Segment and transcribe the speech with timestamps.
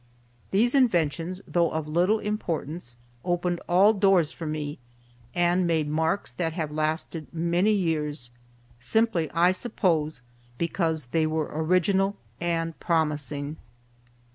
[0.49, 4.79] These inventions, though of little importance, opened all doors for me
[5.35, 8.31] and made marks that have lasted many years,
[8.79, 10.23] simply, I suppose,
[10.57, 13.57] because they were original and promising.